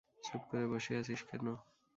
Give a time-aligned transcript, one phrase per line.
[0.23, 1.45] চুপ করে বসে আছিস কেন?